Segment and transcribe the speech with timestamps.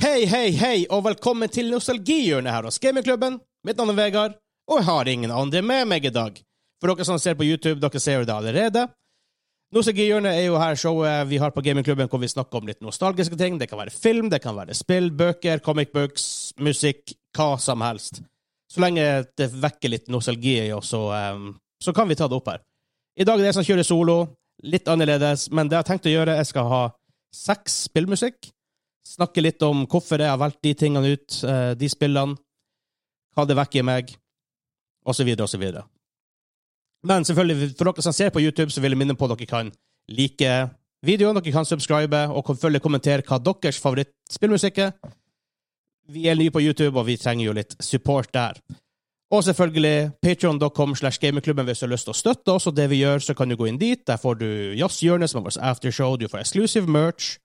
[0.00, 3.34] Hei, hei, hei, og velkommen til nostalgihjørnet her hos Gamingklubben.
[3.68, 6.38] Mitt navn er Vegard, og jeg har ingen andre med meg i dag.
[6.80, 8.86] For dere som ser på YouTube, dere ser jo det allerede.
[9.76, 13.36] Nostalgihjørnet er jo her showet vi har på Gamingklubben hvor vi snakker om litt nostalgiske
[13.36, 13.58] ting.
[13.60, 16.24] Det kan være film, det kan være spill, bøker, comic books,
[16.64, 18.22] musikk, hva som helst.
[18.72, 19.04] Så lenge
[19.36, 21.02] det vekker litt nostalgi i oss, så,
[21.36, 22.64] um, så kan vi ta det opp her.
[23.20, 24.16] I dag er det jeg som kjører solo.
[24.64, 26.80] Litt annerledes, men det jeg har tenkt å gjøre, jeg skal ha
[27.36, 28.48] seks spillmusikk.
[29.06, 32.36] Snakke litt om hvorfor jeg har valgt de tingene ut, eh, de spillene,
[33.34, 34.12] hva det vekker i meg,
[35.06, 35.64] osv., osv.
[37.06, 39.48] Men selvfølgelig, for dere som ser på YouTube, så vil jeg minne på at dere
[39.48, 39.72] kan
[40.08, 40.52] like
[41.06, 44.92] videoen, dere kan subscribe og følge kommentere hva deres favorittspillmusikk er.
[46.10, 48.60] Vi er nye på YouTube, og vi trenger jo litt support der.
[49.30, 52.88] Og selvfølgelig patreon.com slash gamingklubben hvis du har lyst til å støtte oss og det
[52.90, 54.02] vi gjør, så kan du gå inn dit.
[54.06, 56.16] Der får du Jazzhjørnet, som er vårt aftershow.
[56.18, 57.38] Du får exclusive merch.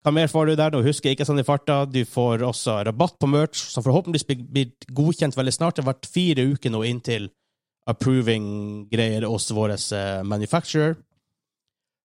[0.00, 0.72] Hva mer får du der?
[0.72, 1.82] Nå husker jeg ikke sånn i farta.
[1.84, 5.76] Du får også rabatt på merch, som forhåpentligvis blir godkjent veldig snart.
[5.76, 7.28] Det har vært fire uker nå inntil
[7.90, 10.96] approving-greier hos vår uh, manufacturer.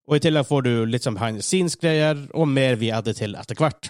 [0.10, 3.38] Og i tillegg får du litt sånn behind the scenes-greier, og mer vi adder til
[3.40, 3.90] etter hvert.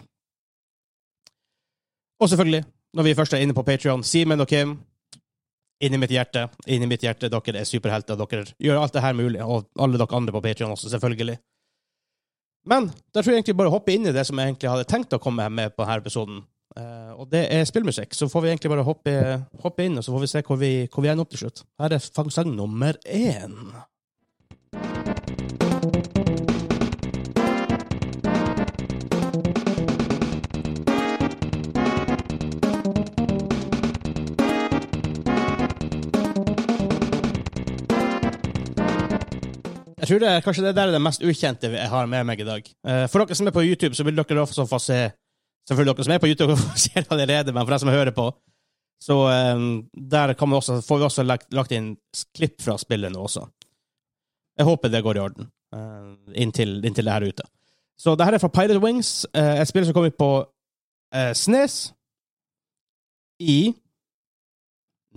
[2.22, 2.62] Og selvfølgelig,
[2.96, 4.78] når vi først er inne på Patrion, Simen og Kim,
[5.84, 9.42] inni mitt hjerte, inni mitt hjerte, dere er superhelter, dere gjør alt det her mulig,
[9.44, 11.42] og alle dere andre på Patrion også, selvfølgelig.
[12.66, 15.14] Men da tror jeg egentlig bare hoppe inn i det som jeg egentlig hadde tenkt
[15.16, 16.44] å komme med på denne episoden.
[16.76, 18.16] Uh, og det er spillmusikk.
[18.18, 19.16] Så får vi egentlig bare hoppe,
[19.64, 21.64] hoppe inn, og så får vi se hvor vi, hvor vi ender opp til slutt.
[21.80, 23.60] Her er sang nummer én.
[40.06, 42.46] Jeg tror det kanskje det der er det mest ukjente jeg har med meg i
[42.46, 42.68] dag.
[42.86, 45.00] Uh, for dere som er på YouTube, så vil dere også få se
[45.66, 48.28] Selvfølgelig dere som er på YouTube, ser det allerede, men for dere som hører på,
[49.02, 49.16] så
[49.58, 51.96] um, der også, får vi også lagt, lagt, inn
[52.38, 53.48] klipp fra spillet nå også.
[54.60, 57.48] Jeg håper det går i orden uh, inntil, inntil, det her er ute.
[57.98, 60.30] Så det her er fra Pilot Wings, et spill som kom ut på
[61.34, 61.80] Snes
[63.42, 63.74] i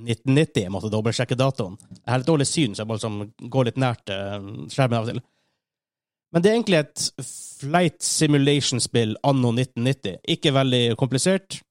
[0.05, 0.63] 1990.
[0.65, 1.77] Jeg måtte dobbeltsjekke datoen.
[1.99, 3.19] Jeg har litt dårlig syn, så jeg må liksom
[3.51, 4.13] gå litt nært
[4.73, 5.23] skjermen av og til.
[6.35, 7.05] Men det er egentlig et
[7.63, 10.19] flight simulation-spill anno 1990.
[10.35, 11.63] Ikke veldig komplisert.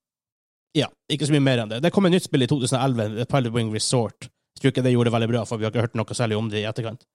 [0.78, 1.82] Ja, ikke så mye mer enn det.
[1.86, 4.30] Det kom et nytt spill i 2011, Pilot Wing Resort.
[4.58, 6.40] Jeg tror ikke det gjorde det veldig bra, for vi har ikke hørt noe særlig
[6.40, 7.06] om det i etterkant.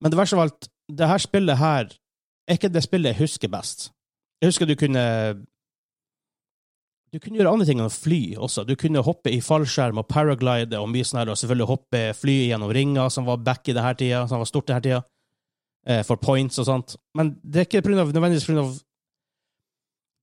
[0.00, 1.92] Men det verste av alt, det her spillet her
[2.48, 3.90] er ikke det spillet jeg husker best.
[4.40, 5.04] Jeg husker du kunne
[7.14, 8.64] Du kunne gjøre andre ting enn å fly også.
[8.66, 12.34] Du kunne hoppe i fallskjerm og paraglide og mye sånn her, og selvfølgelig hoppe fly
[12.48, 14.98] gjennom ringer, som var back i det her tida, som var stort det her tida
[15.86, 16.96] eh, for points og sånt.
[17.14, 18.72] Men det er ikke nødvendigvis av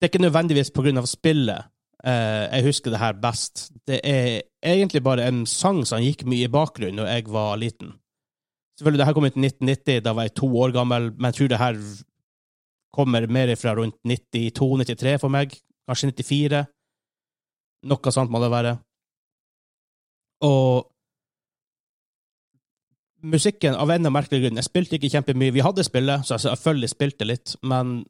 [0.02, 1.69] Det er ikke nødvendigvis av spillet
[2.03, 3.72] eh, jeg husker det her best.
[3.88, 7.96] Det er egentlig bare en sang som gikk mye i bakgrunnen da jeg var liten.
[8.75, 11.40] Selvfølgelig, det her kom ut i 1990, da var jeg to år gammel, men jeg
[11.40, 11.81] tror det her
[12.91, 15.56] kommer mer fra rundt 92-93 for meg.
[15.88, 16.66] Kanskje 94.
[17.90, 18.75] Noe sånt må det være.
[20.46, 20.88] Og
[23.22, 25.53] musikken av en merkelig grunn Jeg spilte ikke kjempemye.
[25.53, 28.02] Vi hadde spillet, så jeg selvfølgelig spilte litt, men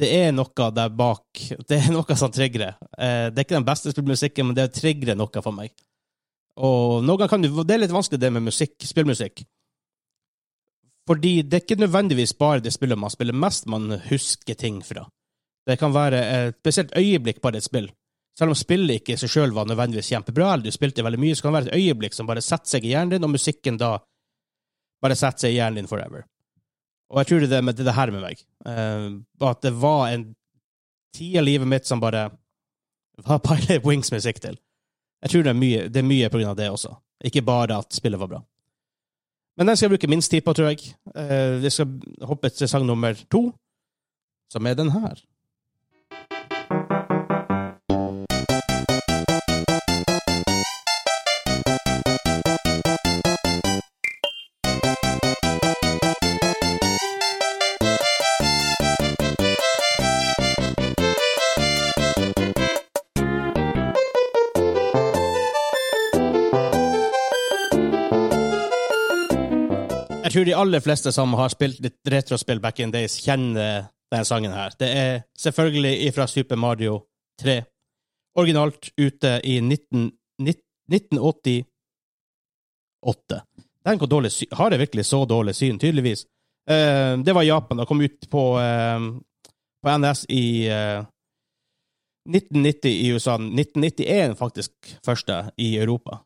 [0.00, 2.74] det er noe der bak Det er noe som trigger.
[2.98, 5.72] Eh, det er ikke den beste spillmusikken, men det trigger noe for meg.
[6.56, 9.44] Og noen ganger kan du, Det er litt vanskelig, det med musikk, spillmusikk.
[11.06, 15.04] Fordi det er ikke nødvendigvis bare det spillet man spiller mest man husker ting fra.
[15.66, 17.90] Det kan være et spesielt øyeblikk bare et spill.
[18.36, 21.36] Selv om spillet ikke i seg sjøl var nødvendigvis kjempebra, eller du spilte veldig mye,
[21.36, 23.78] så kan det være et øyeblikk som bare setter seg i hjernen din, og musikken
[23.80, 23.94] da
[25.02, 26.26] bare setter seg i hjernen din forever.
[27.12, 28.42] Og jeg tror det er med det her med meg.
[28.66, 30.26] Uh, at det var en
[31.16, 32.28] tid av livet mitt som bare
[33.24, 34.58] var Pilot Wings-musikk til.
[35.24, 36.92] Jeg tror det er mye, det er mye på grunn av det også.
[37.24, 38.42] Ikke bare at spillet var bra.
[39.56, 40.92] Men den skal jeg bruke minst tid på, tror jeg.
[41.14, 43.46] Uh, vi skal hoppe til sang nummer to,
[44.52, 45.16] som er den her.
[70.26, 74.26] Jeg tror de aller fleste som har spilt litt retrospill back in days, kjenner denne
[74.26, 74.74] sangen her.
[74.74, 77.06] Det er selvfølgelig fra Super Mario
[77.42, 77.62] 3.
[78.42, 80.10] Originalt ute i 19,
[80.42, 83.38] 1988.
[83.86, 85.78] Den hvor dårlig Har jeg virkelig så dårlig syn?
[85.78, 86.26] Tydeligvis.
[86.66, 87.78] Uh, det var Japan.
[87.78, 88.98] Det kom ut på, uh,
[89.78, 91.06] på NS i uh,
[92.26, 93.34] 1990 i USA.
[93.38, 94.70] 1991 faktisk
[95.06, 96.18] første i Europa.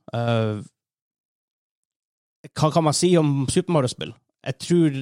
[2.49, 4.15] Hva kan man si om Super Mario-spill?
[4.47, 5.01] Jeg tror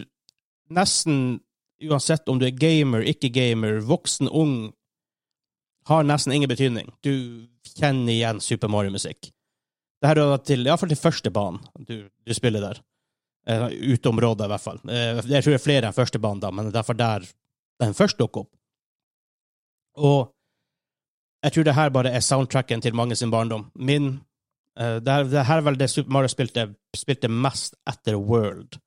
[0.74, 1.38] nesten
[1.86, 4.72] uansett om du er gamer, ikke gamer, voksen, ung,
[5.88, 6.90] har nesten ingen betydning.
[7.04, 7.46] Du
[7.78, 9.30] kjenner igjen Super Mario-musikk.
[9.98, 12.82] Det her er til, iallfall til første banen du, du spiller der.
[13.48, 14.80] Uh, uteområdet, i hvert fall.
[14.84, 17.24] Uh, jeg tror det er flere enn første banen, da, men det er derfor der
[17.80, 18.50] den først dukker opp.
[19.98, 20.34] Og
[21.44, 23.70] jeg tror det her bare er soundtracken til mange sin barndom.
[23.74, 24.18] Min
[24.80, 28.78] uh, det, her, det, her, er vel det Super Mario spilte, spilte mest etter World.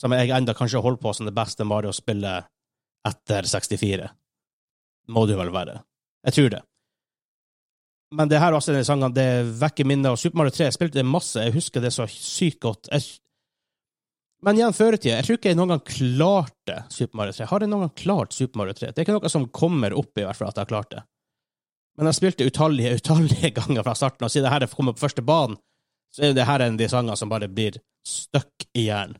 [0.00, 2.48] Som jeg enda kanskje holder på som det beste Mario-spillet
[3.08, 4.08] etter 64.
[5.14, 5.78] Må det jo vel være.
[6.26, 6.62] Jeg tror det.
[8.16, 9.28] Men det her også denne sangen, det
[9.60, 10.14] vekker minner.
[10.14, 11.42] Og Super Mario 3 jeg spilte det masse.
[11.42, 12.90] Jeg husker det så sykt godt.
[12.92, 13.02] Jeg,
[14.46, 17.48] men igjen, før jeg tror ikke jeg noen gang klarte Super Mario 3.
[17.50, 18.92] Har jeg noen gang klart Super Mario 3?
[18.92, 21.02] Det er ikke noe som kommer opp, i hvert fall, at jeg har klart det.
[21.96, 25.24] Men jeg spilte utallige, utallige ganger fra starten, og siden det her kommer på første
[25.24, 25.58] banen,
[26.14, 29.18] så er det her en av de sangene som bare blir stuck i hjernen.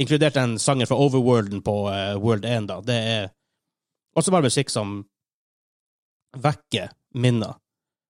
[0.00, 2.80] Inkludert en sanger fra Overworlden på uh, World 1, da.
[2.82, 3.28] Det er
[4.18, 4.96] også bare musikk som
[6.34, 7.54] vekker minner.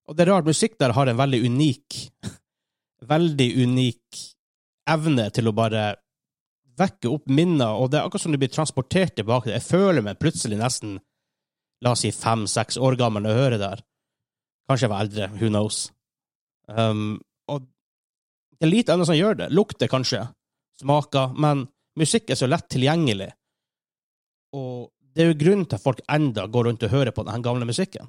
[0.09, 1.99] Og det er rart, musikk der har en veldig unik
[3.05, 4.21] Veldig unik
[4.89, 5.83] evne til å bare
[6.79, 9.53] vekke opp minner, og det er akkurat som du blir transportert tilbake.
[9.53, 10.97] Jeg føler meg plutselig nesten,
[11.85, 13.85] la oss si, fem-seks år gammel når jeg hører det her.
[14.69, 15.85] Kanskje jeg var eldre, who knows.
[16.69, 17.21] Um,
[17.53, 17.67] og
[18.57, 19.53] det er lite annet som gjør det.
[19.53, 20.23] Lukter kanskje,
[20.81, 21.67] smaker, men
[22.01, 23.31] musikk er så lett tilgjengelig.
[24.57, 27.45] Og det er jo grunnen til at folk enda går rundt og hører på den
[27.45, 28.09] gamle musikken.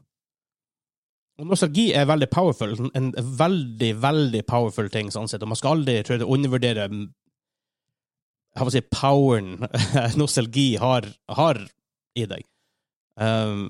[1.35, 5.43] Og nostalgi er veldig powerful, en veldig, veldig powerful ting, sånn sett.
[5.43, 6.87] Og man skal aldri tror jeg, undervurdere
[8.55, 9.65] jeg si, poweren
[10.21, 11.59] nostalgi har, har,
[12.15, 12.45] i deg.
[13.19, 13.67] Um,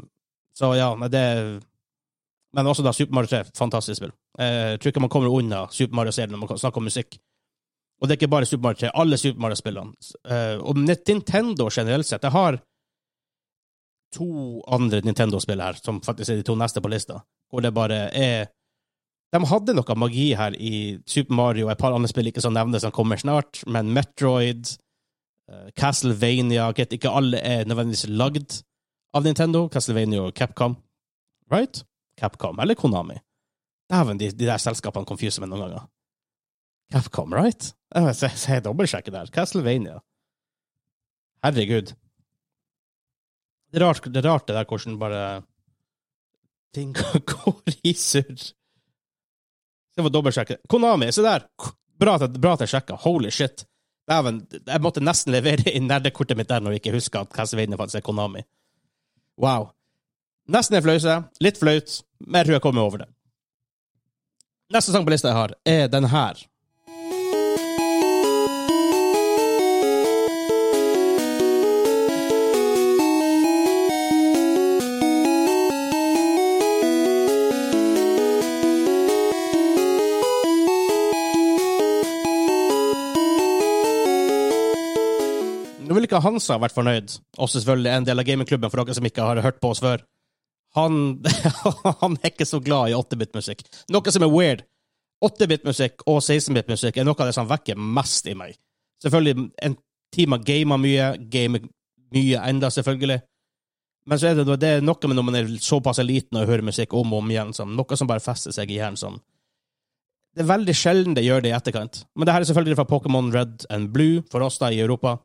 [0.54, 1.26] så ja, men det
[2.56, 4.14] Men også da Super Mario 3, fantastisk spill.
[4.40, 7.18] Jeg tror ikke man kommer unna Super Mario-serien når man snakker om musikk.
[8.00, 10.12] Og det er ikke bare Super Mario 3, alle Super Mario-spillene.
[10.24, 12.60] Uh, og Nintendo generelt sett, jeg har
[14.16, 14.28] to
[14.72, 17.20] andre Nintendo-spill her, som faktisk er de to neste på lista
[17.52, 18.48] hvor det bare er
[19.34, 22.54] De hadde noe magi her i Super Mario og et par andre spill ikke som
[22.56, 24.70] nevnes, som kommer snart, men Metroid,
[25.52, 28.62] uh, Castlevania Ikke alle er nødvendigvis lagd
[29.16, 29.68] av Nintendo.
[29.72, 30.78] Castlevania og Capcom.
[31.52, 31.84] Right?
[32.20, 32.60] Capcom.
[32.60, 33.18] Eller Konami.
[33.92, 35.86] Dæven, de, de der selskapene confuser meg noen ganger.
[36.94, 37.74] Capcom, right?
[37.96, 39.32] Jeg, jeg, jeg der.
[39.34, 40.00] Castlevania.
[41.46, 41.94] Herregud.
[43.72, 45.24] Det er rart det, er rart det der hvordan bare
[46.74, 46.94] ting
[47.32, 48.52] går i surr.
[49.96, 50.58] Jeg får dobbeltsjekke.
[50.70, 51.48] Konami, se der!
[52.00, 52.98] Bra at, bra jeg sjekka.
[53.06, 53.64] Holy shit.
[54.10, 57.80] Dæven, jeg måtte nesten levere inn nerdekortet mitt der når jeg ikke huska at Castlevania
[57.80, 58.44] faktisk er Konami.
[59.42, 59.72] Wow.
[60.46, 61.14] Nesten en fløyse.
[61.42, 63.08] Litt flaut, men jeg tror jeg kommer over det.
[64.74, 66.38] Neste sang på lista jeg har, er den her.
[85.86, 89.06] Nå vil ikke Hansa vært fornøyd, også selvfølgelig en del av gamingklubben, for dere som
[89.10, 90.06] ikke har hørt på oss før.
[90.76, 91.02] Han,
[92.02, 93.64] han er ikke så glad i 8-bit-musikk.
[93.94, 94.66] Noe som er weird.
[95.24, 98.58] 8-bit-musikk og 16-bit-musikk er noe av det som vekker mest i meg.
[99.04, 99.78] Selvfølgelig, en
[100.16, 101.64] time gamer mye, gamer
[102.16, 103.22] mye enda, selvfølgelig.
[104.06, 106.66] Men så er det, det er noe med når man er såpass liten og hører
[106.66, 109.00] musikk om og om igjen, som, noe som bare fester seg i hjernen.
[109.00, 109.18] Som.
[110.36, 112.04] Det er veldig sjelden det gjør det i etterkant.
[112.14, 115.18] Men det her er selvfølgelig fra Pokémon Red and Blue, for oss da i Europa.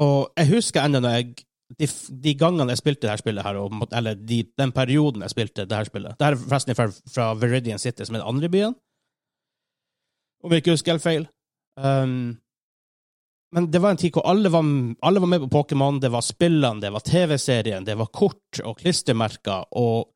[0.00, 1.86] Og jeg husker ennå når jeg de,
[2.22, 5.66] de, gangene jeg spilte det her spillet, her, og, eller de, den perioden jeg spilte
[5.66, 8.50] det her spillet Det her er forresten fra, fra Viridian City, som er den andre
[8.52, 8.76] byen,
[10.44, 11.24] om jeg ikke husker helt feil.
[11.76, 12.36] Um,
[13.56, 14.66] men det var en tid hvor alle var,
[15.08, 15.98] alle var med på Pokémon.
[16.00, 20.12] Det var spillene, det var TV-serien, det var kort og klistremerker og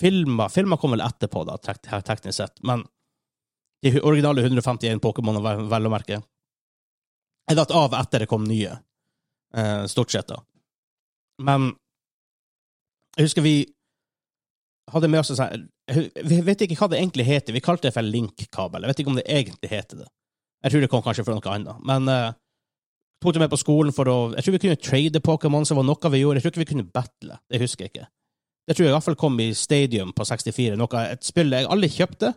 [0.00, 0.50] filmer.
[0.50, 2.82] Filmer kom vel etterpå, da, teknisk sett, men
[3.84, 5.38] de originale 151 Pokémon,
[5.70, 6.20] vel å merke,
[7.50, 8.74] er datt av etter det kom nye.
[9.56, 10.40] Uh, stort sett, da.
[11.40, 11.70] Men
[13.16, 13.54] jeg husker vi
[14.90, 15.66] hadde med oss sånn
[16.26, 17.54] Vi vet ikke hva det egentlig heter.
[17.56, 18.84] Vi kalte det for link-kabel.
[18.84, 20.08] Jeg vet ikke om det egentlig heter det.
[20.60, 21.82] Jeg tror det kom kanskje fra noe annet.
[21.88, 22.32] Men uh,
[23.22, 25.88] tok det med på skolen for å Jeg tror vi kunne trade Pokémon, som var
[25.88, 26.38] noe vi gjorde.
[26.38, 27.38] Jeg tror ikke vi kunne battle.
[27.50, 28.08] Det husker jeg ikke.
[28.68, 30.76] Det tror jeg i hvert fall kom i Stadium på 64.
[30.78, 32.34] Noe, et spill jeg aldri kjøpte,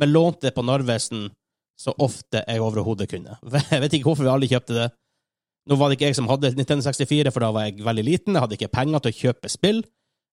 [0.00, 1.26] men lånte på Narvesen
[1.76, 3.34] så ofte jeg overhodet kunne.
[3.72, 4.86] Jeg vet ikke hvorfor vi aldri kjøpte det.
[5.66, 8.36] Nå var det ikke jeg som hadde Nintendo 64, for da var jeg veldig liten.
[8.36, 9.80] Jeg hadde ikke penger til å kjøpe spill.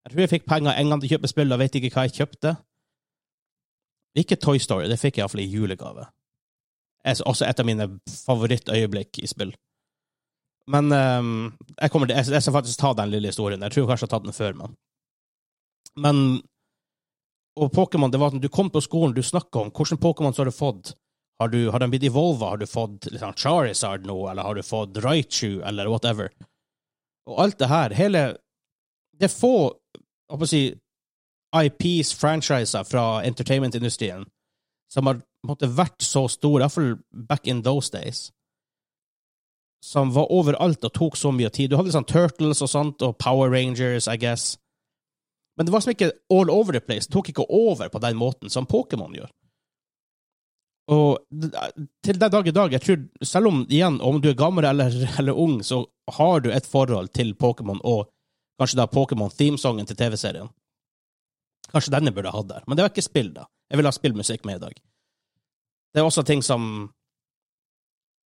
[0.03, 2.05] Jeg tror jeg fikk penger en gang til å kjøpe spill, og vet ikke hva
[2.05, 2.53] jeg kjøpte.
[4.19, 6.05] Ikke Toy Story, det fikk jeg iallfall i julegave.
[7.03, 9.55] Det er også et av mine favorittøyeblikk i spill.
[10.71, 11.31] Men um,
[11.75, 13.63] jeg, til, jeg, jeg skal faktisk ta den lille historien.
[13.65, 14.75] Jeg tror kanskje jeg har tatt den før, men
[15.95, 16.41] Men
[17.55, 20.45] Og Pokémon, det var at du kom på skolen, du snakka om hvilken Pokémon har
[20.45, 20.95] du fått.
[21.43, 22.53] Har, du, har de blitt evolva?
[22.53, 26.29] Har du fått liksom, Charizard nå, eller har du fått Raichu, eller whatever?
[27.27, 28.21] Og alt det her, hele
[29.19, 30.61] Det er få jeg håper å si,
[31.53, 34.23] IPs, franchiser fra entertainment-industrien,
[34.89, 38.29] som har måtte, vært så store, iallfall back in those days,
[39.83, 41.69] som var overalt og tok så mye tid.
[41.69, 44.55] Du hadde sånn Turtles og sånt, og Power Rangers, I guess.
[45.59, 47.05] Men det var som ikke all over the place.
[47.05, 49.29] Det tok ikke over på den måten som Pokémon gjør.
[50.91, 51.19] Og
[52.03, 54.91] til den dag i dag, jeg tror, selv om igjen, om du er gammel eller,
[55.19, 55.85] eller ung, så
[56.17, 58.09] har du et forhold til Pokémon og
[58.59, 60.49] kanskje da Pokémon-themesongen til TV-serien.
[61.71, 62.65] Kanskje denne burde jeg hatt der.
[62.67, 63.47] Men det var ikke spill, da.
[63.71, 64.75] Jeg ville ha spillmusikk med i dag.
[65.93, 66.91] Det er også ting som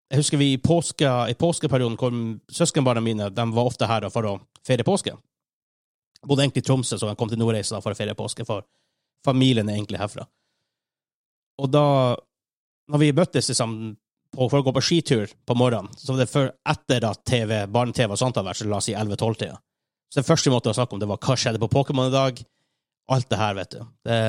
[0.10, 4.24] Jeg husker vi i, påske, i påskeperioden kom søskenbarna mine de var ofte her for
[4.24, 5.12] å feire påske.
[5.12, 8.64] Jeg bodde egentlig i Tromsø, så jeg kom til Nordreisa for å feire påske, for
[9.28, 10.24] familien er egentlig herfra.
[11.60, 11.84] Og da,
[12.92, 13.78] når vi møttes liksom,
[14.34, 17.54] på, for å gå på skitur på morgenen, så var det før, etter at TV,
[17.72, 19.58] barne-TV og sånt har vært, så la oss si 11-12-tida.
[20.08, 22.40] Så det første vi måtte snakke om, det var hva skjedde på Pokémon i dag.
[23.12, 23.82] Alt det her, vet du.
[24.08, 24.20] Det,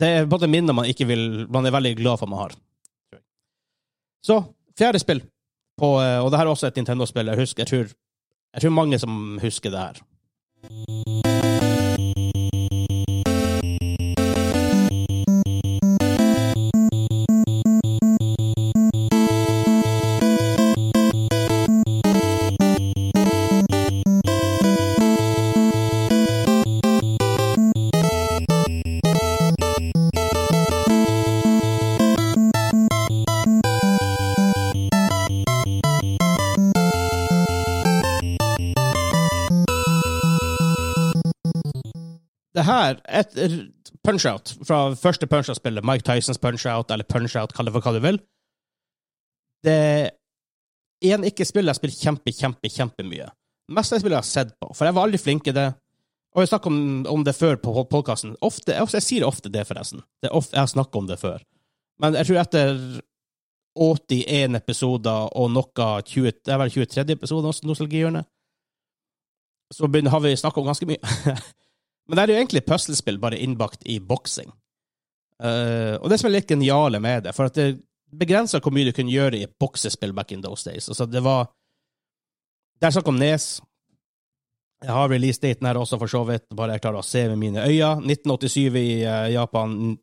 [0.00, 2.56] det er både minner man ikke vil Man er veldig glad for man har.
[4.24, 4.42] Så,
[4.76, 5.24] fjerde spill.
[5.80, 7.32] På, og det her er også et Nintendo-spill.
[7.32, 7.96] Jeg, husker, jeg, tror,
[8.54, 11.19] jeg tror mange som husker det her.
[42.60, 43.34] Det her, et
[44.06, 48.20] punch-out fra første punch-out-spillet, Mike Tysons punch-out, eller punch-out, kall det for hva du vil
[49.66, 50.10] Det er
[51.04, 53.28] igjen ikke spill jeg spiller kjempe, kjempe, kjempemye.
[53.72, 55.68] Meste jeg spillet jeg har sett på, for jeg var aldri flink i det.
[56.34, 58.36] Og jeg snakker om, om det før på podkasten.
[58.40, 60.04] Jeg, jeg sier ofte det, forresten.
[60.22, 61.40] Det ofte, jeg har snakket om det før.
[62.02, 62.82] Men jeg tror etter
[63.80, 67.06] 81 episoder og noe 20, det er vel 23.
[67.16, 68.28] episode av Nostalgihjørnet,
[69.70, 70.98] så begynner, har vi snakket om ganske mye.
[72.08, 74.50] Men det er jo egentlig puslespill bare innbakt i boksing.
[75.40, 77.78] Uh, og det som er litt geniale med det, for at det
[78.10, 80.88] begrenser hvor mye du kunne gjøre i boksespill back in those days.
[80.88, 81.48] Altså, det var
[82.80, 83.60] Det er snakk om Nes.
[84.80, 86.46] Jeg har release-daten her også, for så vidt.
[86.56, 87.90] Bare jeg klarer å se med mine øyne.
[88.08, 89.98] 1987 i uh, Japan.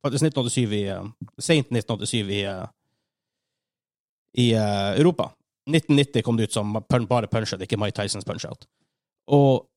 [0.00, 2.64] Faktisk 1987 i uh, Sent 1987 i, uh,
[4.40, 5.28] i Europa.
[5.68, 8.64] 1990 kom det ut som bare Punch-Out, ikke Mike Tysons Punch-Out.
[9.28, 9.68] Og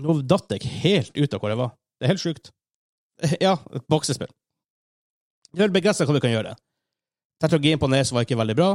[0.00, 1.74] nå datt jeg helt ut av hvor jeg var.
[1.98, 2.52] Det er helt sjukt.
[3.44, 4.30] Ja, et boksespill.
[5.52, 6.54] Det er begrensa hva du kan gjøre.
[7.42, 8.70] Teknologien på Nes var ikke veldig bra.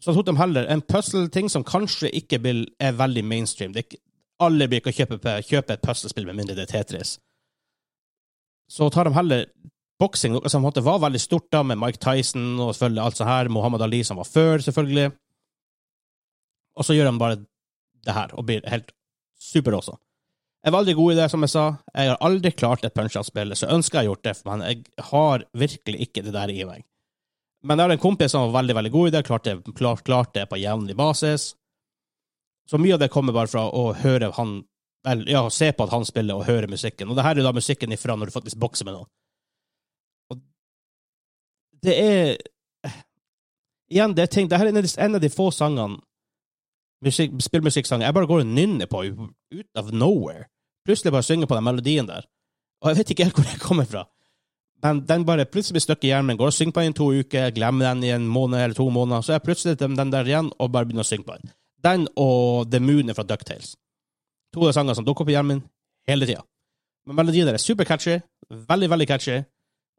[0.00, 3.74] Så tok de heller en puzzle-ting som kanskje ikke er veldig mainstream.
[3.76, 4.00] Er ikke,
[4.40, 7.18] alle blir ikke kjøpe, kjøpe et puslespill med mindre det er Tetris.
[8.70, 9.44] Så tar de heller
[10.00, 13.50] boksing, noe som var veldig stort, da, med Mike Tyson og selvfølgelig alt sånt her,
[13.52, 15.10] Mohammed Ali som var før, selvfølgelig.
[16.78, 17.40] Og så gjør de bare
[18.06, 18.94] det her, og blir helt
[19.50, 19.96] super også.
[20.60, 21.64] Jeg var aldri god i det, som jeg sa.
[21.94, 26.02] Jeg har aldri klart et punch-out-spill, så ønsker jeg gjort det, men jeg har virkelig
[26.06, 26.84] ikke det der i meg.
[27.64, 30.34] Men jeg har en kompis som var veldig veldig god i det, klarte klart, klart
[30.36, 31.54] det på jevnlig basis.
[32.68, 34.60] Så mye av det kommer bare fra å høre han
[35.04, 37.08] vel, ja, se på at han spiller, og høre musikken.
[37.08, 39.10] Og det her er da musikken ifra når du faktisk bokser med noen.
[40.30, 40.42] Og
[41.84, 42.40] det er
[43.90, 45.98] Igjen, det er ting, det her er en av de få sangene
[47.04, 50.48] musikk, spillmusikksanger jeg bare går og nynner på ut of nowhere.
[50.86, 52.26] Plutselig bare synger på den melodien der.
[52.80, 54.06] Og jeg vet ikke helt hvor jeg kommer fra.
[54.82, 56.38] Men den bare plutselig blir stuck i hjernen min.
[56.40, 58.88] Går og synger på den i to uker, glemmer den i en måned eller to
[58.90, 59.24] måneder.
[59.24, 61.52] Så er jeg plutselig den, der igjen og bare begynner å synge på den.
[61.84, 63.74] Den og The Moon fra Ducktales.
[64.54, 65.66] To av sangene som dukker opp i hjernen min
[66.08, 66.42] hele tida.
[67.06, 68.18] Men melodien der er supercatchy.
[68.70, 69.36] Veldig, veldig catchy.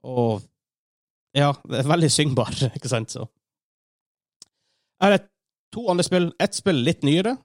[0.03, 0.41] Og
[1.37, 3.13] ja, det er veldig syngbar, ikke sant?
[3.13, 3.27] Så.
[4.97, 5.29] Jeg har et
[5.73, 6.31] to andre spill.
[6.41, 7.35] Ett spill litt nyere.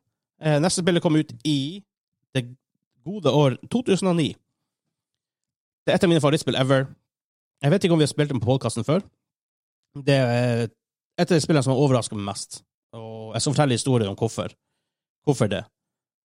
[0.43, 1.83] Eh, neste spillet kom ut i
[2.37, 2.47] det
[3.07, 4.35] gode år 2009.
[5.87, 6.89] Det er et av mine favorittspill ever.
[7.63, 9.05] Jeg vet ikke om vi har spilt det på podkasten før.
[9.97, 12.61] Det er et av de spillene som har overrasket meg mest.
[12.97, 14.53] Og jeg skal fortelle historien om hvorfor.
[15.25, 15.63] Hvorfor det.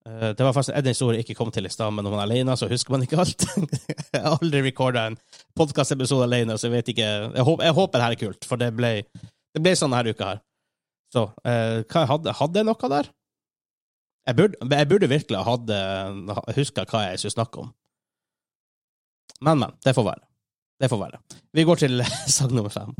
[0.10, 2.24] Eh, det var faktisk en historie jeg ikke kom til i stad, men når man
[2.24, 3.46] er alene, så husker man ikke alt.
[4.13, 5.17] jeg har aldri recorda en
[5.55, 8.62] podkastepisode alene, så jeg vet ikke Jeg håper, jeg håper det her er kult, for
[8.62, 8.93] det ble,
[9.55, 10.41] det ble sånn denne uka her.
[11.12, 13.10] Så eh, hva hadde, hadde jeg noe der?
[14.30, 15.56] Jeg burde, jeg burde virkelig ha
[16.56, 17.72] huska hva jeg skulle snakke om.
[19.41, 19.74] Men, men.
[19.84, 20.24] Det får være.
[20.82, 21.22] Det får være.
[21.58, 22.03] Vi går til
[22.36, 22.94] sang nummer fem.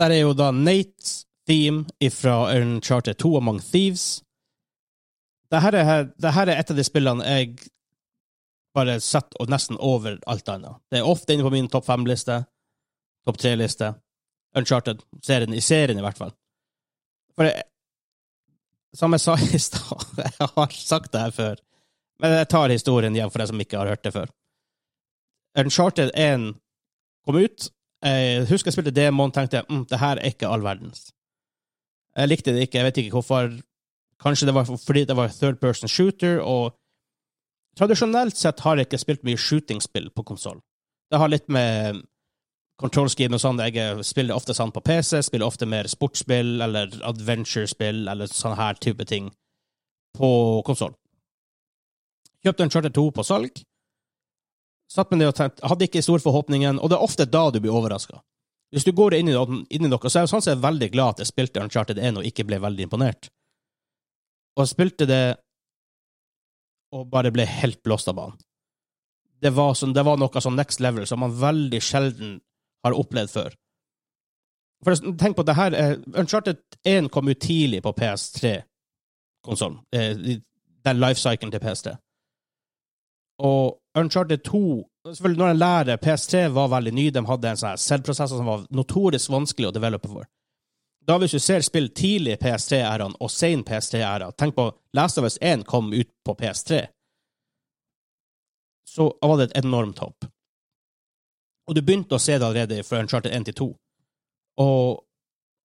[0.00, 4.22] Der er jo da Nates theme fra Uncharted 2 Among Thieves.
[5.52, 7.56] Dette er, dette er et av de spillene jeg
[8.72, 10.78] bare setter nesten over alt annet.
[10.88, 12.38] Det er ofte inne på min topp fem-liste,
[13.26, 13.90] topp tre-liste.
[14.56, 16.32] Uncharted, serien, i serien i hvert fall.
[17.36, 17.66] For det,
[18.96, 21.60] som jeg sa i stad, jeg har sagt det her før,
[22.22, 24.32] men jeg tar historien igjen for deg som ikke har hørt det før.
[25.60, 26.48] Uncharted 1
[27.26, 27.68] kom ut,
[28.02, 31.10] jeg husker jeg spilte demoen, tenkte mm, det her er ikke all verdens.
[32.16, 33.50] Jeg likte det ikke, jeg vet ikke hvorfor.
[34.20, 36.74] Kanskje det var fordi det var third person shooter, og
[37.78, 40.60] tradisjonelt sett har jeg ikke spilt mye shootingspill på konsoll.
[41.10, 42.02] Det har litt med
[42.80, 43.60] control scheme og sånn.
[43.60, 48.80] Jeg spiller ofte sånn på PC, spiller ofte mer sportsspill eller adventure-spill eller sånn her
[48.80, 49.30] type ting
[50.16, 50.30] på
[50.66, 50.94] konsoll.
[52.44, 53.60] Kjøpte en Charter 2 på salg.
[54.90, 57.60] Satt med det og tenkte, hadde ikke store forhåpninger, og det er ofte da du
[57.62, 58.18] blir overraska.
[58.74, 61.14] Hvis du går inn i, inn i, noe, så er jeg sånn sett veldig glad
[61.14, 63.30] at jeg spilte Uncharted 1 og ikke ble veldig imponert.
[64.56, 65.24] Og jeg spilte det
[66.94, 68.38] og bare ble helt blåst av banen.
[69.40, 72.38] Det var, sånn, det var noe sånn next level som man veldig sjelden
[72.84, 73.56] har opplevd før.
[74.84, 75.76] For tenk på det her,
[76.16, 79.80] Uncharted 1 kom ut tidlig på PS3-konsollen.
[79.92, 80.40] Eh,
[80.84, 81.94] den lifecyclen til PS3.
[83.44, 84.60] Og Uncharted 2
[85.06, 88.66] selvfølgelig Når en lærer PS3 var veldig ny, de hadde en sånn selvprosess som var
[88.70, 90.28] notorisk vanskelig å develope for.
[91.08, 95.26] Da hvis du ser spill tidlig i PS3-æraen og sen PS3-æra Tenk på Last of
[95.26, 96.84] Us 1 kom ut på PS3.
[98.86, 100.28] Så var det et enormt hopp.
[101.68, 103.68] Og du begynte å se det allerede fra Uncharted 1 til 2.
[104.60, 105.04] Og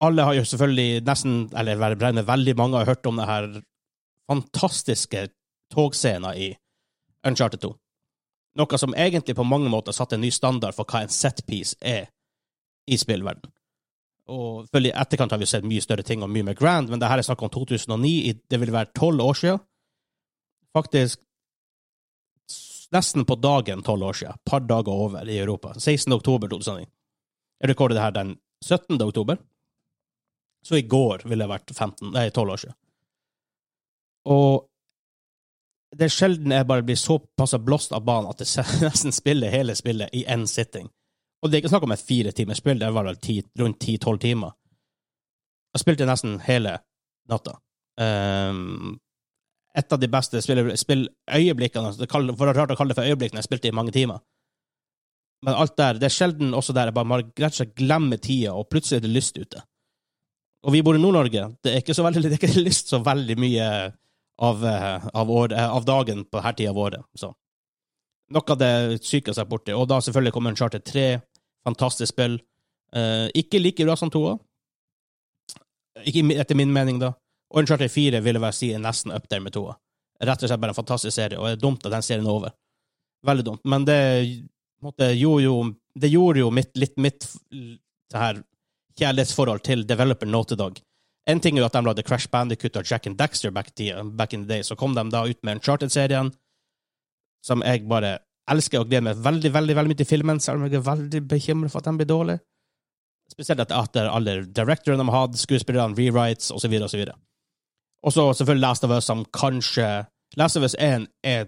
[0.05, 1.79] alle har jo selvfølgelig nesten, eller
[2.25, 3.47] veldig mange har hørt om det her
[4.29, 5.27] fantastiske
[5.73, 6.53] togscenen i
[7.25, 7.73] Uncharted 2.
[8.55, 12.07] Noe som egentlig på mange måter satte en ny standard for hva en setpiece er
[12.87, 13.51] i spillverden.
[14.31, 17.09] Og i etterkant har vi sett mye større ting og mye mer grand, men det
[17.11, 18.33] her er snakk om 2009.
[18.49, 19.59] Det vil være tolv år siden.
[20.75, 21.21] Faktisk
[22.95, 24.41] nesten på dagen tolv år siden.
[24.45, 25.73] Par dager over i Europa.
[25.77, 26.13] 16.
[26.13, 26.87] oktober 2009.
[27.61, 29.01] Jeg rekorder det her den 17.
[29.01, 29.37] oktober.
[30.65, 32.77] Så i går ville det vært 15, nei, 12 år siden.
[34.25, 34.65] Og
[35.95, 39.75] det er sjelden jeg bare blir såpass blåst av banen at jeg nesten spiller hele
[39.77, 40.89] spillet i én sitting.
[41.43, 44.19] Og det er ikke snakk om et fire timers spill, det var vel rundt ti-tolv
[44.19, 44.55] timer.
[45.75, 46.77] Jeg spilte nesten hele
[47.29, 47.57] natta.
[47.99, 48.95] Um,
[49.75, 53.35] et av de beste spilløyeblikkene spill For det er rart å kalle det for øyeblikk
[53.35, 54.21] når jeg spilte i mange timer.
[55.45, 58.55] Men alt der, det er sjelden også der jeg bare rett og slett glemmer tida,
[58.55, 59.61] og plutselig er det lyst ute.
[60.65, 61.43] Og vi bor i Nord-Norge.
[61.61, 63.67] Det er ikke så veldig, det er ikke lyst så veldig mye
[64.37, 67.03] av, eh, av, år, eh, av dagen på denne tida av året.
[67.15, 67.33] Så.
[68.31, 69.73] Noe av det psyker seg borti.
[69.75, 71.21] Og da selvfølgelig kommer en Charter 3.
[71.65, 72.39] Fantastisk spill.
[72.93, 74.37] Eh, ikke like bra som toa.
[76.05, 77.13] Ikke etter min mening, da.
[77.53, 79.77] Og en Charter 4 vil jeg si er nesten up there med toa.
[80.23, 82.31] Rett og slett bare en fantastisk serie, og det er dumt at den serien er
[82.31, 82.53] over.
[83.25, 83.61] Veldig dumt.
[83.65, 83.99] Men det,
[84.81, 85.55] måtte, gjorde, jo,
[85.95, 87.27] det gjorde jo mitt, litt mitt
[88.11, 90.79] kjærlighetsforhold til developer til Dog
[91.29, 93.71] en ting er jo at de lagde Crash Bandicut og Jack and Daxter back,
[94.17, 94.61] back in the day.
[94.61, 96.31] Så kom de da ut med Uncharted-serien,
[97.45, 98.17] som jeg bare
[98.51, 101.21] elsker og gleder meg veldig veldig, veldig mye til filmen, selv om jeg er veldig
[101.27, 102.39] bekymret for at den blir dårlig.
[103.31, 106.75] Spesielt etter alle directorene de har hatt, skuespillerne, rewrites osv.
[106.85, 107.07] osv.
[108.05, 110.05] Og så selvfølgelig Last of Us, som kanskje
[110.37, 111.47] Last of Us 1 er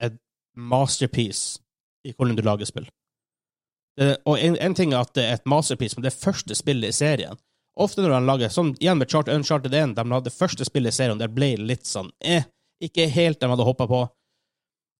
[0.00, 0.18] et
[0.56, 1.62] masterpiece
[2.04, 2.88] i hvordan du lager spill.
[3.96, 6.92] Det, og en, ting er at det er et masterpiece, men det første spillet i
[6.92, 7.40] serien.
[7.76, 10.96] Ofte når de lager sånn, igjen med Chart, Uncharted 1, de hadde første spillet i
[10.96, 12.46] serien, der ble litt sånn eh,
[12.80, 14.02] ikke helt de hadde hoppa på.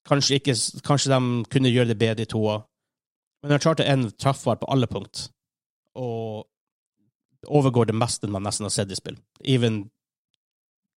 [0.07, 0.55] Kanskje, ikke,
[0.87, 1.21] kanskje de
[1.53, 2.61] kunne gjøre det bedre i toa.
[3.43, 5.27] Men Uncharted 1 traff var på alle punkt.
[5.97, 6.45] Og
[7.47, 9.17] overgår det meste man nesten har sett i spill.
[9.45, 9.87] Even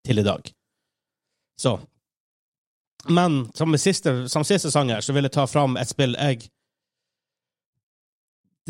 [0.05, 0.51] til i dag.
[1.59, 1.79] Så.
[3.07, 6.49] Men som siste, som siste sang her, så vil jeg ta fram et spill jeg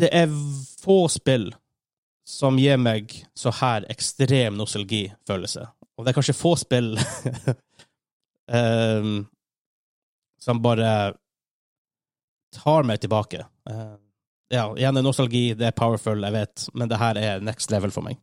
[0.00, 0.30] Det er
[0.80, 1.50] få spill
[2.30, 5.66] som gir meg så her ekstrem nostalgifølelse.
[5.98, 6.94] Og det er kanskje få spill
[8.46, 9.16] um,
[10.44, 10.92] som bare
[12.54, 13.42] tar meg tilbake.
[13.68, 13.98] Uh,
[14.50, 17.92] ja, igjen er nostalgi, det er powerful, jeg vet, men det her er next level
[17.94, 18.18] for meg.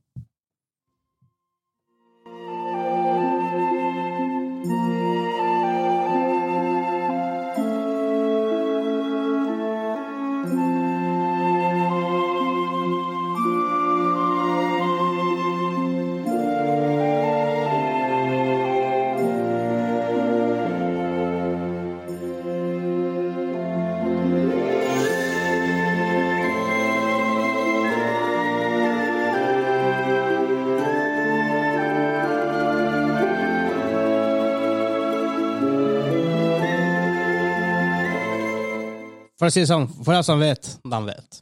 [39.48, 41.38] For å si det sånn, for deg som vet, de vet.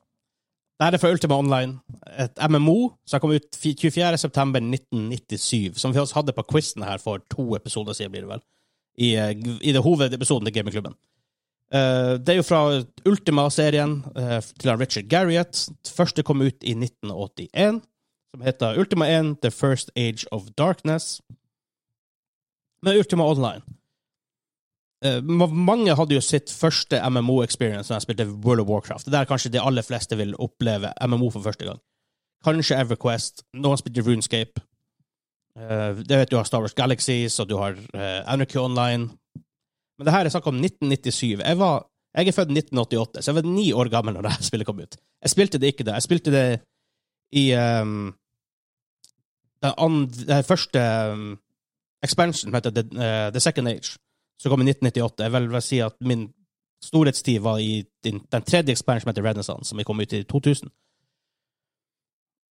[0.77, 1.79] Dette er fra Ultima Online,
[2.21, 7.55] et MMO som kom ut 24.9.1997, som vi også hadde på quizen her for to
[7.57, 8.43] episoder siden, blir det vel,
[9.01, 10.93] i, eh, i det hovedepisoden til Gamingklubben.
[11.73, 12.59] Uh, det er jo fra
[13.09, 15.63] Ultima-serien uh, til Richard Garriott.
[15.89, 17.81] Første kom ut i 1981,
[18.35, 21.23] som heter Ultima 1 The First Age of Darkness.
[22.85, 23.65] Men Ultima Online
[25.23, 29.09] mange hadde jo sitt første MMO-experience når de spilte World of Warcraft.
[29.11, 31.81] Det er kanskje de aller fleste vil oppleve MMO for første gang.
[32.45, 33.43] Kanskje EverQuest.
[33.61, 34.63] Noen spilte RuneScape.
[35.55, 39.09] Uh, det vet du har Star Wars Galaxies, og du har uh, Anarchy Online.
[39.97, 41.39] Men det her er snakk om 1997.
[41.39, 41.85] Jeg, var,
[42.17, 44.99] jeg er født 1988, så jeg var ni år gammel når det spillet kom ut.
[45.23, 45.97] Jeg spilte det ikke da.
[45.97, 46.45] Jeg spilte det
[47.35, 48.13] i um,
[49.63, 51.29] den, andre, den, første um,
[52.03, 52.83] expansion, som heter The,
[53.33, 53.95] The Second Age
[54.41, 55.23] som kom i 1998.
[55.23, 56.27] Jeg vil vel si at min
[56.83, 60.71] storhetstid var i den, den tredje expansion som heter Renaissance, som kom ut i 2000.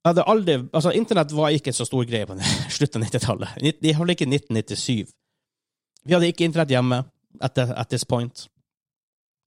[0.05, 2.37] Jeg hadde aldri, altså Internett var ikke en så stor greie på
[2.77, 3.61] slutten av 90-tallet.
[3.81, 5.15] De holdt ikke 1997.
[6.05, 6.99] Vi hadde ikke internett hjemme
[7.41, 8.47] at, at this point.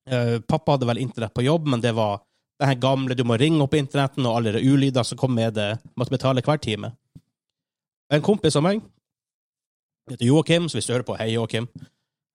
[0.10, 2.23] Uh, pappa hadde vel internett på jobb, men det var
[2.58, 5.54] det her gamle du må ringe opp internetten, og alle de ulyder som kom med
[5.60, 6.95] det, måtte betale hver time.
[8.10, 8.82] En kompis av meg
[10.10, 11.67] heter Joakim, så hvis du hører på, hei, Joakim.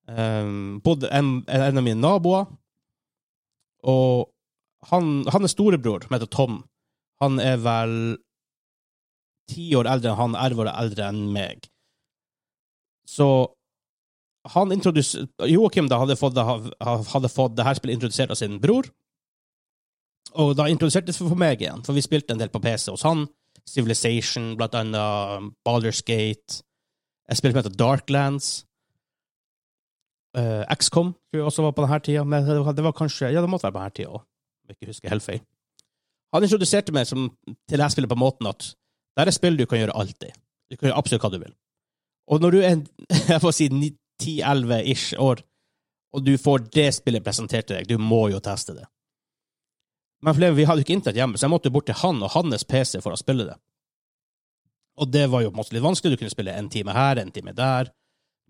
[0.08, 2.48] Um, bodde en, en, av mine naboer.
[3.86, 4.28] Og
[4.90, 6.62] han, han er storebror, som heter Tom.
[7.22, 7.96] Han er vel
[9.50, 11.68] ti år eldre enn han, elleve år eldre enn meg.
[13.08, 13.28] Så
[14.50, 18.88] han Joakim da hadde fått, hadde fått det her spillet introdusert av sin bror.
[20.42, 23.04] Og da introduserte det for meg igjen, for vi spilte en del på PC hos
[23.06, 23.26] han.
[23.68, 26.62] Civilization, blant annet Baldur's Gate.
[27.28, 28.64] Jeg spilte med Darklands.
[30.32, 33.42] Uh, XCOM tror jeg også var på denne tida, men det var, det kanskje Ja,
[33.44, 35.42] det måtte være på denne tida òg, om jeg ikke husker helt feil.
[36.32, 37.26] Han introduserte meg som,
[37.68, 38.70] til jeg spiller på måten at
[39.12, 40.32] det er et spill du kan gjøre alltid.
[40.72, 41.52] Du kan gjøre absolutt hva du vil.
[42.32, 42.78] Og når du er
[43.34, 43.68] jeg får si
[44.22, 45.42] 10-11-ish år,
[46.12, 48.86] og du får det spillet presentert til deg, du må jo teste det.
[50.22, 52.32] Men for vi hadde jo ikke internett hjemme, så jeg måtte bort til han og
[52.36, 53.56] hans PC for å spille det.
[55.02, 56.14] Og det var jo på en måte litt vanskelig.
[56.14, 57.90] Du kunne spille en time her, en time der.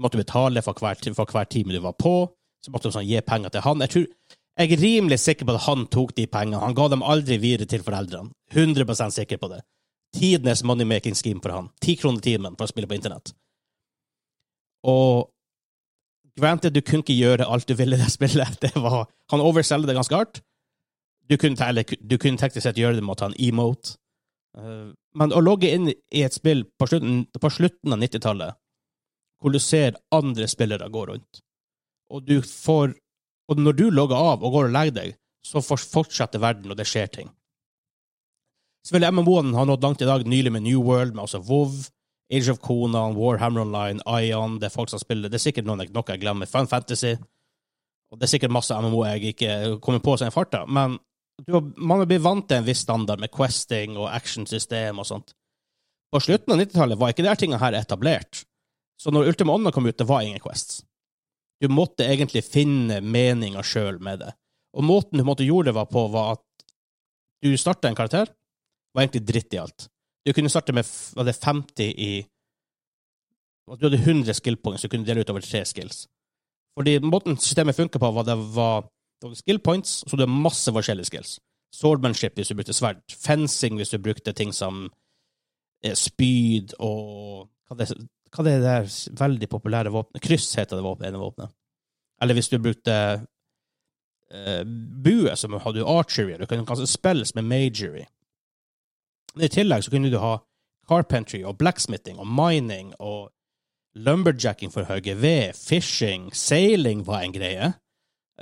[0.02, 2.26] Du måtte betale for hver, for hver time du var på.
[2.66, 3.82] Så måtte du sånn, gi penger til han.
[3.84, 6.58] Jeg, tror, jeg er rimelig sikker på at han tok de pengene.
[6.58, 8.34] Han ga dem aldri videre til foreldrene.
[8.50, 9.60] 100% sikker på det.
[10.18, 11.68] Tidenes money-making scheme for han.
[11.78, 13.30] Ti kroner timen for å spille på internett.
[14.90, 15.30] Og
[16.34, 18.66] granted, du kunne ikke gjøre alt du ville i det spillet.
[19.30, 20.40] Han overselger det ganske hardt.
[21.30, 23.94] Du kunne, eller, du kunne teknisk sett gjøre det med å ta en emote.
[24.58, 28.58] Uh, men å logge inn i et spill på slutten, på slutten av 90-tallet
[29.42, 31.42] hvor du ser andre spillere gå rundt.
[32.10, 32.94] Og du får
[33.50, 36.86] Og når du logger av og går og legger deg, så fortsetter verden, og det
[36.86, 37.26] skjer ting.
[38.86, 41.74] Selvfølgelig MMO-en har nådd langt i dag, nylig med New World, med også WoW,
[42.32, 45.82] Age of Conan, Warhammer Online, Ion Det er folk som spiller Det er sikkert noen,
[45.84, 46.48] jeg, noe jeg glemmer.
[46.48, 47.12] Fun Fantasy.
[48.12, 49.52] Og det er sikkert masse MMO jeg ikke
[49.84, 50.64] kommer på som en farta.
[50.66, 50.96] Men
[51.44, 55.34] du, man blir vant til en viss standard med questing og actionsystem og sånt.
[56.12, 58.42] På slutten av 90-tallet var ikke de tingene her etablert.
[59.02, 60.84] Så når Ultima Onna kom ut, det var ingen Quests.
[61.60, 64.30] Du måtte egentlig finne meninga sjøl med det.
[64.78, 66.44] Og måten du måtte gjorde det var på, var at
[67.42, 68.30] du starta en karakter,
[68.94, 69.88] var egentlig dritt i alt.
[70.22, 70.86] Du kunne starte med
[71.16, 72.12] var det 50 i
[73.72, 76.06] Du hadde 100 skill points, du kunne dele ut over tre skills.
[76.76, 78.88] Fordi måten systemet funka på, var det var,
[79.22, 81.36] det var skill points, så du har masse forskjellige skills.
[81.74, 83.00] Swordmanship hvis du brukte sverd.
[83.08, 84.88] Fencing hvis du brukte ting som
[85.84, 87.88] eh, spyd og hva det,
[88.32, 90.22] hva er det er der veldig populære våpenet?
[90.24, 91.52] Kryss heter det våpenet, ene våpenet.
[92.22, 92.94] Eller hvis du brukte
[94.32, 96.38] eh, bue, så hadde du archery.
[96.40, 98.06] Du kunne kanskje spilles med majory.
[99.36, 100.38] I tillegg så kunne du ha
[100.88, 103.30] carpentry og blacksmithing og mining og
[103.92, 107.72] lumberjacking for å hogge ved, fishing, sailing var en greie.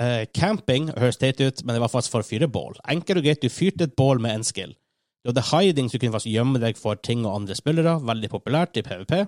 [0.01, 2.79] Uh, camping høres teit ut, men det var faktisk for å fyre bål.
[2.89, 4.77] Enkelt og greit, du fyrte et bål med en skill.
[5.21, 7.99] Du hadde hiding, så du kunne faktisk gjemme deg for ting og andre spillere.
[8.07, 9.27] Veldig populært i PVP.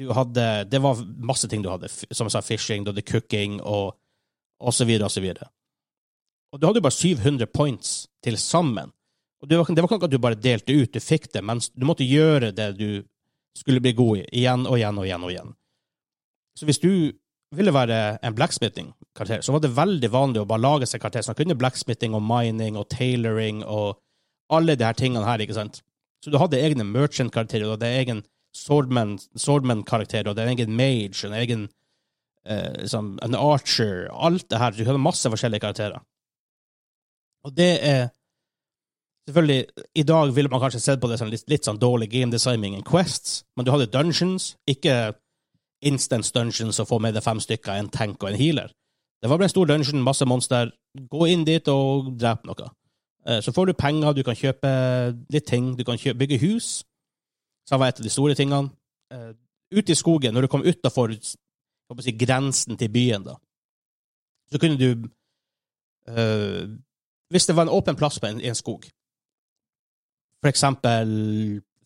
[0.00, 3.60] Du hadde, det var masse ting du hadde, som jeg sa, fishing, du hadde cooking
[3.62, 3.94] og,
[4.58, 5.50] og så videre og så videre.
[6.54, 8.90] Og du hadde jo bare 700 points til sammen.
[9.42, 11.42] Og det var, det var ikke noe at du bare delte ut, du fikk det,
[11.46, 12.88] mens du måtte gjøre det du
[13.54, 15.54] skulle bli god i, igjen og igjen og igjen og igjen.
[16.58, 16.90] Så hvis du
[17.54, 21.36] ville være en blacksmithing-karakter, så var det veldig vanlig å bare lage seg karakter som
[21.38, 24.00] kunne blacksmithing og mining og tailoring og
[24.54, 25.82] alle de her tingene her, ikke sant?
[26.24, 28.24] Så du hadde egne merchant-karakterer, du hadde egen
[28.56, 31.68] swordman- swordman-karakter, og det er en egen mage, en egen
[32.46, 34.70] eh, liksom, en archer, alt det her.
[34.76, 36.02] Du har masse forskjellige karakterer.
[37.44, 38.08] Og det er
[39.24, 39.64] Selvfølgelig,
[39.96, 42.74] i dag ville man kanskje sett på det som litt, litt sånn dårlig game designing
[42.76, 45.14] enn Quests, men du hadde dungeons, ikke
[45.80, 48.68] instance dungeons og få med deg fem stykker, en tank og en healer.
[49.22, 50.74] Det var bare en stor dungeon, masse monster.
[51.08, 52.68] Gå inn dit og drep noe.
[53.26, 54.74] Eh, Så får du penger, du kan kjøpe
[55.32, 56.84] litt ting, du kan kjøpe, bygge hus.
[57.64, 58.70] Så var et av de store tingene.
[59.12, 59.32] Uh,
[59.74, 63.34] Ute i skogen, når du kom utafor si, grensen til byen, da,
[64.52, 65.08] så kunne du
[66.10, 66.68] uh,
[67.32, 68.84] Hvis det var en åpen plass på en, i en skog,
[70.42, 71.08] for eksempel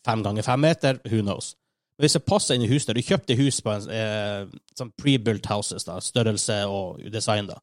[0.05, 1.55] fem ganger fem meter, who knows.
[1.97, 5.47] Men hvis det passer inn i huset, du kjøpte hus på en uh, sånn pre-built
[5.49, 7.57] houses, da, størrelse og design, da.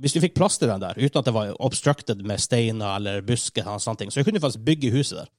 [0.00, 3.20] Hvis du fikk plass til den der, uten at det var obstructed med steiner eller
[3.24, 5.32] busker, og sånne ting, så kunne du faktisk bygge huset der.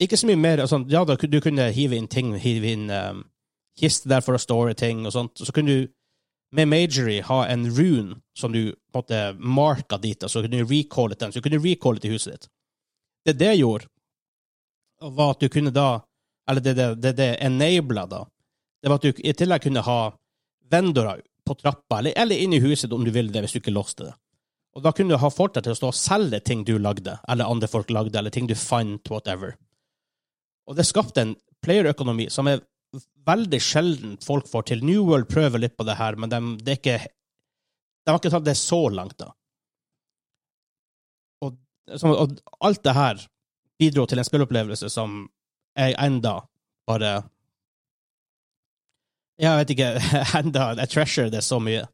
[0.00, 3.24] Ikke så mye mer altså, Ja, da, du kunne hive inn ting, hive inn um,
[3.78, 5.40] kiste der for å store ting og sånt.
[5.40, 5.90] Så kunne du
[6.56, 10.64] med Majory ha en rune som du på en måte marka dit, og så kunne
[10.64, 11.32] du recalle den.
[11.32, 12.50] Så du kunne recalle til huset ditt.
[13.28, 13.86] Det det gjorde,
[15.00, 16.02] var at du kunne da
[16.50, 18.24] Eller det det, det, det enabla, da,
[18.82, 19.98] det var at du i tillegg kunne ha
[20.72, 23.74] vendorer på trappa, eller, eller inn i huset om du ville det, hvis du ikke
[23.74, 24.14] låste det.
[24.74, 27.46] Og da kunne du ha folk til å stå og selge ting du lagde, eller
[27.46, 29.54] andre folk lagde, eller ting du fant, whatever.
[30.68, 32.62] Og det skapte en playerøkonomi som er
[33.26, 34.84] veldig sjelden folk får til.
[34.84, 36.98] New World prøver litt på det her, men de, det er ikke,
[38.04, 39.30] de har ikke tatt det så langt, da.
[41.44, 41.56] Og,
[42.06, 43.22] og alt det her
[43.80, 45.22] bidro til en spillopplevelse som
[45.78, 46.40] jeg enda
[46.86, 47.22] bare
[49.40, 49.88] Jeg vet ikke
[50.40, 51.86] enda Jeg treasure det så mye.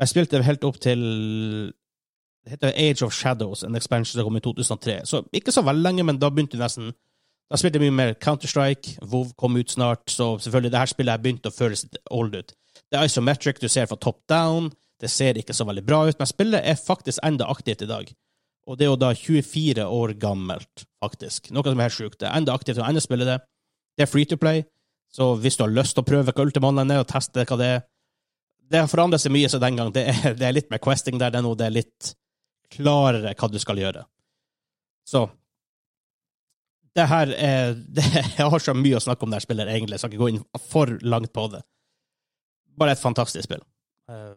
[0.00, 1.00] Jeg spilte helt opp til
[2.44, 5.00] Det heter Age of Shadows, en expansion som kom i 2003.
[5.08, 6.92] Så ikke så veldig lenge, men da begynte det nesten
[7.52, 8.98] Da spilte jeg mye mer Counter-Strike.
[9.10, 12.36] WoW kom ut snart, så selvfølgelig, det her spillet har begynt å føles litt old
[12.36, 12.54] ut.
[12.90, 14.70] Det er isometric, du ser fra top down.
[15.00, 18.12] Det ser ikke så veldig bra ut, men spillet er faktisk enda aktivt i dag.
[18.64, 21.50] Og det er jo da 24 år gammelt, faktisk.
[21.52, 22.20] Noe som er helt sjukt.
[22.22, 23.38] Det er enda aktivt, og enda spiller det.
[23.98, 24.64] Det er free to play,
[25.14, 27.68] så hvis du har lyst til å prøve hva Ultima er, og teste hva det
[27.76, 27.84] er
[28.64, 29.90] Det har forandret seg mye siden den gang.
[29.92, 32.14] Det er, det er litt mer questing der, det er nå det er litt
[32.72, 34.06] klarere hva du skal gjøre.
[35.04, 35.26] Så
[36.94, 38.04] det her er det,
[38.38, 39.96] Jeg har så mye å snakke om det her spillet, egentlig.
[39.96, 41.62] Jeg skal ikke gå inn for langt på det.
[42.78, 43.62] Bare et fantastisk spill.
[44.10, 44.32] Eh,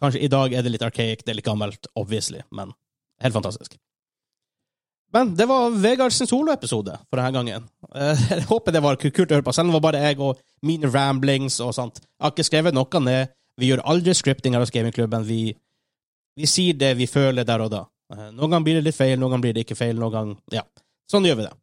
[0.00, 2.70] Kanskje i dag er det litt archaic, det er litt gammelt, obviously, men
[3.20, 3.74] helt fantastisk.
[5.12, 7.66] Men det var Vegard soloepisode for denne gangen.
[7.92, 10.20] Eh, Jeg håper det var kult å høre på, selv om det var bare jeg
[10.24, 12.00] og mine ramblings og sånt.
[12.00, 13.34] Jeg har ikke skrevet noe ned.
[13.60, 15.26] Vi gjør aldri scripting hos gamingklubben.
[15.28, 15.50] Vi,
[16.38, 17.82] vi sier det vi føler der og da.
[18.14, 20.60] Eh, Noen ganger blir det litt feil, noen ganger blir det ikke feil, noen ganger
[20.62, 20.64] Ja,
[21.10, 21.54] sånn gjør vi det.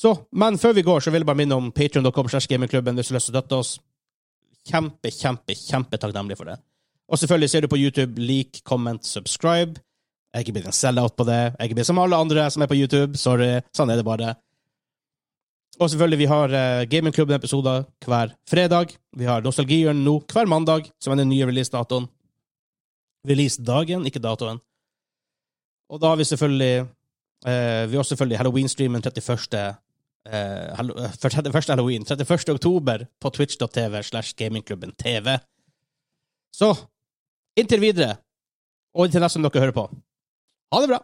[0.00, 3.08] Så, men før vi går, så vil jeg bare minne om patreon.com slash gamingklubben hvis
[3.08, 3.74] du har lyst til å støtte oss.
[4.64, 6.58] Kjempe, kjempe, kjempe takknemlig for det.
[7.12, 9.78] Og selvfølgelig ser du på YouTube, like, comment, subscribe.
[10.32, 11.38] Jeg er ikke blitt en sell-out på det.
[11.52, 13.20] Jeg er ikke blitt som alle andre som er på YouTube.
[13.20, 13.52] Sorry.
[13.76, 14.32] Sånn er det bare.
[15.78, 18.96] Og selvfølgelig, vi har uh, Gamingklubben-episoder hver fredag.
[19.14, 22.08] Vi har Nostalgihjørnet nå hver mandag, som er den nye releasedatoen.
[23.28, 24.58] Releasedagen, ikke datoen.
[25.92, 26.86] Og da har vi selvfølgelig
[27.46, 29.64] eh, Vi har selvfølgelig Halloween-streamen 31.
[30.24, 31.68] Uh, eh, 31.
[31.68, 32.04] halloween.
[32.04, 32.48] 31.
[32.54, 35.38] oktober på twitch.tv slash gamingklubben TV.
[36.54, 36.74] Så
[37.56, 38.16] inntil videre,
[38.94, 39.88] og inntil neste gang dere hører på,
[40.72, 41.00] ha det bra!